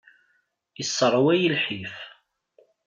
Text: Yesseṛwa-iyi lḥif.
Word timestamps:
Yesseṛwa-iyi 0.79 1.49
lḥif. 1.55 1.95